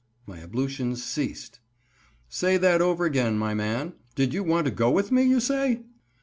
[0.25, 1.59] My ablutions ceased.
[2.27, 3.93] "Say that over again, my man.
[4.15, 5.83] Did you want to go with me, you say?"